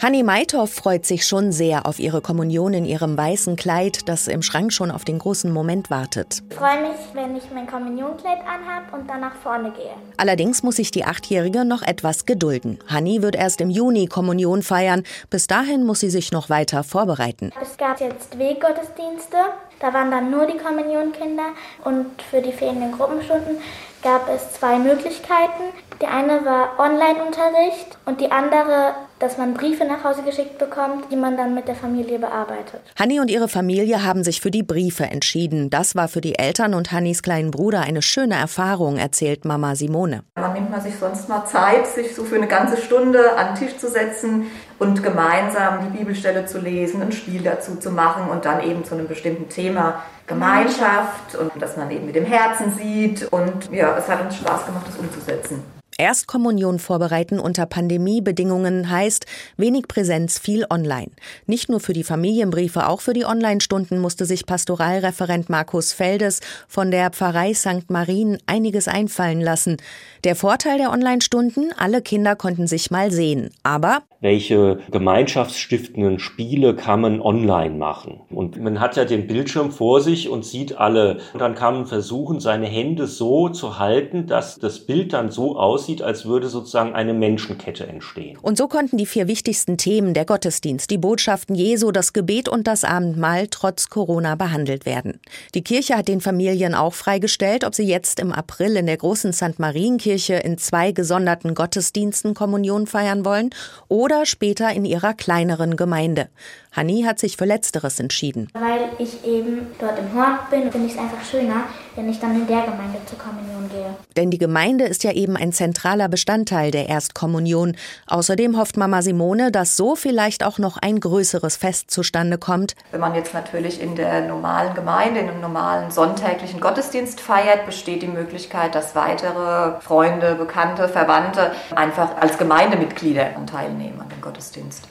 [0.00, 4.42] Hanni Meithoff freut sich schon sehr auf ihre Kommunion in ihrem weißen Kleid, das im
[4.42, 6.40] Schrank schon auf den großen Moment wartet.
[6.48, 9.90] Ich freue mich, wenn ich mein Kommunionkleid anhab und dann nach vorne gehe.
[10.16, 12.78] Allerdings muss sich die Achtjährige noch etwas gedulden.
[12.86, 15.02] Hanni wird erst im Juni Kommunion feiern.
[15.30, 17.50] Bis dahin muss sie sich noch weiter vorbereiten.
[17.60, 19.36] Es gab jetzt Weggottesdienste.
[19.80, 21.48] Da waren dann nur die Kommunionkinder
[21.84, 23.56] und für die fehlenden Gruppenstunden
[24.02, 25.72] gab es zwei Möglichkeiten.
[26.00, 31.16] Die eine war Online-Unterricht und die andere, dass man Briefe nach Hause geschickt bekommt, die
[31.16, 32.80] man dann mit der Familie bearbeitet.
[32.98, 35.70] Hanni und ihre Familie haben sich für die Briefe entschieden.
[35.70, 40.22] Das war für die Eltern und Hannis kleinen Bruder eine schöne Erfahrung, erzählt Mama Simone.
[40.36, 43.66] Man nimmt man sich sonst mal Zeit, sich so für eine ganze Stunde an den
[43.66, 44.46] Tisch zu setzen
[44.78, 48.94] und gemeinsam die Bibelstelle zu lesen, ein Spiel dazu zu machen und dann eben zu
[48.94, 54.08] einem bestimmten Thema Gemeinschaft und dass man eben mit dem Herzen sieht und ja, es
[54.08, 55.77] hat uns Spaß gemacht, das umzusetzen.
[55.98, 61.10] Erstkommunion vorbereiten unter Pandemiebedingungen heißt wenig Präsenz, viel online.
[61.46, 66.92] Nicht nur für die Familienbriefe, auch für die Online-Stunden musste sich Pastoralreferent Markus Feldes von
[66.92, 67.90] der Pfarrei St.
[67.90, 69.76] Marien einiges einfallen lassen.
[70.22, 73.50] Der Vorteil der Online-Stunden, alle Kinder konnten sich mal sehen.
[73.64, 78.20] Aber welche gemeinschaftsstiftenden Spiele kann man online machen?
[78.30, 81.18] Und man hat ja den Bildschirm vor sich und sieht alle.
[81.32, 85.56] Und dann kann man versuchen, seine Hände so zu halten, dass das Bild dann so
[85.56, 88.38] aussieht, als würde sozusagen eine Menschenkette entstehen.
[88.42, 92.66] Und so konnten die vier wichtigsten Themen der Gottesdienst, die Botschaften Jesu, das Gebet und
[92.66, 95.20] das Abendmahl trotz Corona behandelt werden.
[95.54, 99.32] Die Kirche hat den Familien auch freigestellt, ob sie jetzt im April in der großen
[99.32, 99.58] St.
[99.58, 103.50] Marienkirche in zwei gesonderten Gottesdiensten Kommunion feiern wollen
[103.88, 106.28] oder später in ihrer kleineren Gemeinde.
[106.72, 108.48] Hanni hat sich für Letzteres entschieden.
[108.52, 111.64] Weil ich eben dort im Hort bin, finde ich es einfach schöner,
[111.96, 113.94] wenn ich dann in der Gemeinde zur Kommunion gehe.
[114.16, 117.76] Denn die Gemeinde ist ja eben ein zentraler Bestandteil der Erstkommunion.
[118.06, 122.74] Außerdem hofft Mama Simone, dass so vielleicht auch noch ein größeres Fest zustande kommt.
[122.90, 128.02] Wenn man jetzt natürlich in der normalen Gemeinde, in einem normalen sonntäglichen Gottesdienst feiert, besteht
[128.02, 134.86] die Möglichkeit, dass weitere Freunde, Bekannte, Verwandte einfach als Gemeindemitglieder teilnehmen an dem Gottesdienst.